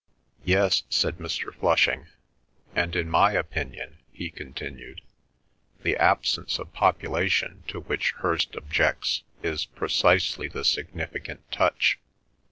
[0.43, 1.53] "Yes," said Mr.
[1.53, 2.07] Flushing.
[2.73, 5.01] "And in my opinion," he continued,
[5.83, 11.99] "the absence of population to which Hirst objects is precisely the significant touch.